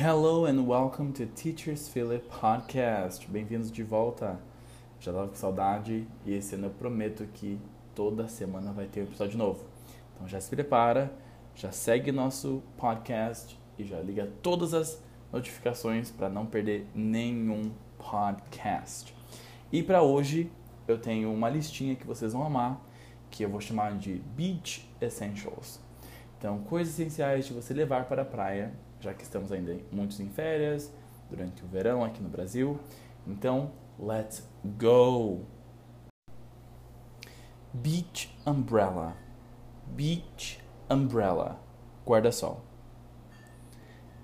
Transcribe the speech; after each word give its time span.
and 0.00 0.64
welcome 0.64 1.12
to 1.12 1.26
Teachers 1.26 1.88
Philip 1.88 2.24
Podcast. 2.28 3.26
Bem-vindos 3.28 3.68
de 3.68 3.82
volta. 3.82 4.38
Já 5.00 5.12
tava 5.12 5.26
com 5.26 5.34
saudade 5.34 6.06
e 6.24 6.34
esse 6.34 6.54
ano 6.54 6.66
eu 6.66 6.70
prometo 6.70 7.26
que 7.34 7.58
toda 7.96 8.28
semana 8.28 8.70
vai 8.70 8.86
ter 8.86 9.00
um 9.00 9.02
episódio 9.02 9.36
novo. 9.36 9.64
Então 10.14 10.28
já 10.28 10.40
se 10.40 10.48
prepara, 10.50 11.12
já 11.52 11.72
segue 11.72 12.12
nosso 12.12 12.62
podcast 12.76 13.58
e 13.76 13.82
já 13.82 14.00
liga 14.00 14.30
todas 14.40 14.72
as 14.72 15.02
notificações 15.32 16.12
para 16.12 16.28
não 16.28 16.46
perder 16.46 16.86
nenhum 16.94 17.72
podcast. 17.98 19.12
E 19.72 19.82
para 19.82 20.00
hoje 20.00 20.48
eu 20.86 20.96
tenho 20.96 21.34
uma 21.34 21.48
listinha 21.48 21.96
que 21.96 22.06
vocês 22.06 22.34
vão 22.34 22.44
amar, 22.44 22.80
que 23.32 23.44
eu 23.44 23.50
vou 23.50 23.60
chamar 23.60 23.98
de 23.98 24.22
Beach 24.36 24.88
Essentials. 25.00 25.80
Então, 26.38 26.60
coisas 26.60 26.94
essenciais 26.94 27.46
de 27.46 27.52
você 27.52 27.74
levar 27.74 28.04
para 28.04 28.22
a 28.22 28.24
praia, 28.24 28.72
já 29.00 29.14
que 29.14 29.22
estamos 29.22 29.52
ainda 29.52 29.76
muitos 29.90 30.20
em 30.20 30.28
férias, 30.28 30.92
durante 31.30 31.62
o 31.62 31.66
verão 31.66 32.04
aqui 32.04 32.22
no 32.22 32.28
Brasil. 32.28 32.78
Então, 33.26 33.70
let's 33.98 34.42
go! 34.78 35.44
Beach 37.72 38.34
umbrella. 38.46 39.16
Beach 39.86 40.60
umbrella. 40.90 41.58
Guarda-sol. 42.04 42.62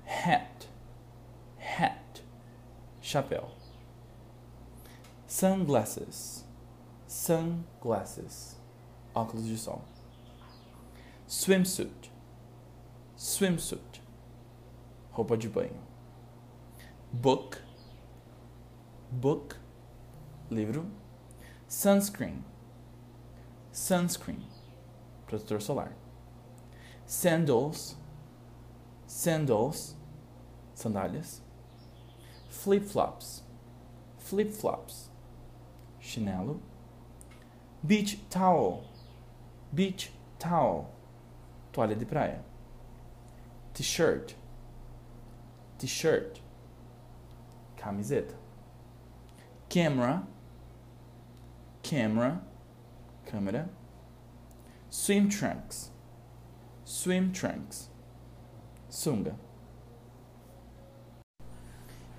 Hat. 0.06 0.68
Hat. 1.58 2.24
Chapéu. 3.00 3.50
Sunglasses. 5.26 6.44
Sunglasses. 7.06 8.56
Óculos 9.14 9.46
de 9.46 9.58
sol. 9.58 9.82
Swimsuit. 11.26 12.10
Swimsuit. 13.16 13.93
Roupa 15.14 15.36
de 15.36 15.48
banho. 15.48 15.80
Book. 17.12 17.62
Book. 19.12 19.56
Livro. 20.50 20.86
Sunscreen. 21.68 22.42
Sunscreen. 23.72 24.42
Protetor 25.26 25.60
solar. 25.60 25.92
Sandals. 27.06 27.94
Sandals. 29.06 29.94
Sandálias. 30.74 31.40
Flip-flops. 32.48 33.42
Flip-flops. 34.18 35.10
Chinelo. 36.00 36.58
Beach 37.86 38.18
towel. 38.30 38.84
Beach 39.72 40.10
towel. 40.38 40.90
Toalha 41.72 41.94
de 41.94 42.04
praia. 42.04 42.40
T-shirt. 43.74 44.34
T-shirt. 45.84 46.40
Camiseta. 47.76 48.34
Camera. 49.68 50.26
Camera. 51.82 52.40
Câmera. 53.26 53.68
Swim 54.88 55.28
trunks. 55.28 55.92
Swim 56.86 57.30
trunks. 57.32 57.90
Sunga. 58.88 59.34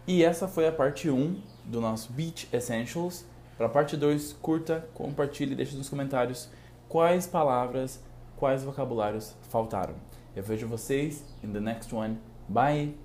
E 0.05 0.23
essa 0.23 0.47
foi 0.47 0.67
a 0.67 0.71
parte 0.71 1.09
1 1.09 1.41
do 1.66 1.81
nosso 1.81 2.13
Beach 2.13 2.47
Essentials. 2.53 3.25
Para 3.58 3.66
a 3.66 3.69
parte 3.69 3.97
2, 3.97 4.33
curta, 4.33 4.88
compartilhe 4.93 5.55
deixe 5.55 5.75
nos 5.75 5.89
comentários 5.89 6.49
quais 6.88 7.25
palavras, 7.25 7.99
quais 8.38 8.63
vocabulários 8.63 9.36
faltaram. 9.49 9.95
Eu 10.36 10.43
vejo 10.43 10.67
vocês 10.67 11.25
in 11.43 11.52
the 11.52 11.59
next 11.59 11.95
one. 11.95 12.19
Bye! 12.47 13.05